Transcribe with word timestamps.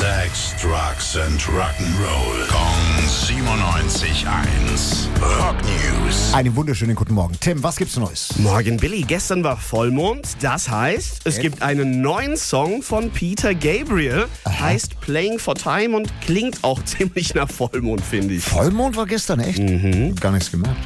Sex, 0.00 0.54
Drugs 0.62 1.14
and 1.14 1.38
Rock'n'Roll. 1.42 2.48
Kong 2.48 3.04
97.1. 3.04 4.24
Rock 5.20 5.56
News. 5.62 6.32
Einen 6.32 6.56
wunderschönen 6.56 6.96
guten 6.96 7.12
Morgen. 7.12 7.36
Tim, 7.38 7.62
was 7.62 7.76
gibt's 7.76 7.98
Neues? 7.98 8.30
Morgen, 8.38 8.78
Billy. 8.78 9.02
Gestern 9.02 9.44
war 9.44 9.58
Vollmond. 9.58 10.26
Das 10.40 10.70
heißt, 10.70 11.20
es 11.24 11.38
gibt 11.38 11.60
einen 11.60 12.00
neuen 12.00 12.38
Song 12.38 12.80
von 12.80 13.10
Peter 13.10 13.54
Gabriel. 13.54 14.24
Heißt 14.48 14.98
Playing 15.02 15.38
for 15.38 15.54
Time 15.54 15.94
und 15.94 16.10
klingt 16.22 16.64
auch 16.64 16.82
ziemlich 16.86 17.34
nach 17.34 17.50
Vollmond, 17.50 18.00
finde 18.00 18.32
ich. 18.34 18.42
Vollmond 18.42 18.96
war 18.96 19.04
gestern, 19.04 19.40
echt? 19.40 19.58
Mhm. 19.58 20.14
Gar 20.14 20.32
nichts 20.32 20.50
gemerkt. 20.50 20.78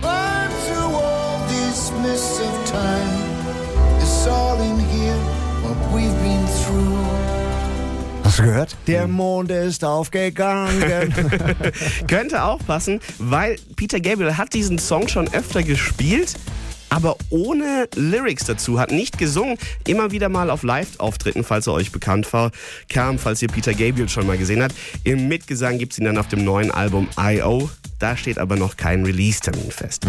Hast 8.35 8.41
du 8.41 8.46
gehört? 8.46 8.77
Der 8.89 9.07
Mond 9.07 9.53
ist 9.53 9.84
aufgegangen. 9.84 10.83
Könnte 12.09 12.43
auch 12.43 12.59
passen, 12.66 12.98
weil 13.20 13.55
Peter 13.77 14.01
Gabriel 14.01 14.37
hat 14.37 14.55
diesen 14.55 14.80
Song 14.80 15.07
schon 15.07 15.33
öfter 15.33 15.62
gespielt. 15.62 16.34
Aber 16.88 17.16
ohne 17.30 17.88
Lyrics 17.95 18.45
dazu, 18.45 18.80
hat 18.80 18.91
nicht 18.91 19.19
gesungen, 19.19 19.57
immer 19.87 20.10
wieder 20.10 20.29
mal 20.29 20.51
auf 20.51 20.65
Live-Auftritten, 20.65 21.45
falls 21.45 21.69
er 21.69 21.74
euch 21.74 21.93
bekannt 21.93 22.33
war, 22.33 22.51
kam, 22.88 23.20
falls 23.20 23.41
ihr 23.41 23.47
Peter 23.47 23.73
Gabriel 23.73 24.09
schon 24.09 24.27
mal 24.27 24.37
gesehen 24.37 24.65
habt. 24.65 24.74
Im 25.05 25.29
Mitgesang 25.29 25.79
gibt's 25.79 25.98
ihn 25.98 26.05
dann 26.05 26.19
auf 26.19 26.27
dem 26.27 26.43
neuen 26.43 26.73
Album 26.73 27.07
I.O. 27.16 27.71
Da 27.98 28.16
steht 28.16 28.39
aber 28.39 28.57
noch 28.57 28.77
kein 28.77 29.05
Release-Termin 29.05 29.71
fest. 29.71 30.07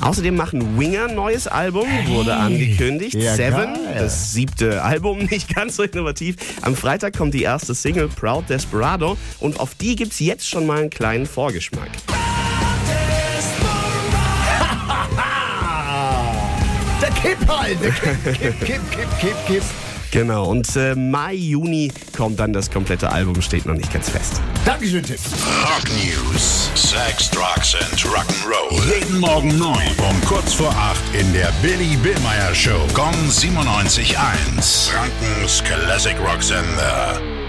Außerdem 0.00 0.36
machen 0.36 0.78
Winger 0.78 1.08
ein 1.08 1.14
neues 1.14 1.46
Album, 1.46 1.88
wurde 2.06 2.34
angekündigt. 2.36 3.14
Ja, 3.14 3.34
Seven, 3.34 3.74
geil. 3.74 3.96
das 3.98 4.32
siebte 4.32 4.82
Album, 4.82 5.18
nicht 5.30 5.54
ganz 5.54 5.76
so 5.76 5.82
innovativ. 5.82 6.36
Am 6.62 6.76
Freitag 6.76 7.16
kommt 7.16 7.34
die 7.34 7.42
erste 7.42 7.74
Single 7.74 8.08
Proud 8.08 8.48
Desperado 8.48 9.16
und 9.40 9.60
auf 9.60 9.74
die 9.74 9.96
gibt's 9.96 10.20
jetzt 10.20 10.48
schon 10.48 10.66
mal 10.66 10.80
einen 10.80 10.90
kleinen 10.90 11.26
Vorgeschmack. 11.26 11.90
der 17.00 17.10
Kipp 17.10 17.48
halt. 17.48 17.78
Der 17.82 17.92
Kipp, 17.92 18.24
Kipp, 18.24 18.60
Kipp, 18.60 18.90
Kipp, 18.90 19.08
Kipp, 19.20 19.36
Kipp. 19.46 19.62
Genau, 20.12 20.44
und 20.44 20.76
äh, 20.76 20.94
Mai, 20.94 21.32
Juni 21.32 21.90
kommt 22.14 22.38
dann 22.38 22.52
das 22.52 22.70
komplette 22.70 23.10
Album, 23.10 23.40
steht 23.40 23.64
noch 23.64 23.74
nicht 23.74 23.90
ganz 23.90 24.10
fest. 24.10 24.42
Dankeschön, 24.66 25.02
Tim. 25.02 25.16
Rock 25.64 25.88
News. 26.04 26.70
Sex, 26.74 27.30
Drugs 27.30 27.74
and 27.74 27.98
Rock'n'Roll. 28.04 28.94
Jeden 28.94 29.20
Morgen 29.20 29.56
9 29.58 29.74
um 29.98 30.20
kurz 30.26 30.52
vor 30.52 30.70
8 30.70 31.00
in 31.18 31.32
der 31.32 31.50
Billy 31.62 31.96
Billmeyer 31.96 32.54
Show. 32.54 32.86
Gong 32.92 33.14
97.1. 33.30 34.90
Frankens 34.90 35.64
Classic 35.64 36.16
Rock 36.20 36.42
Sender. 36.42 37.41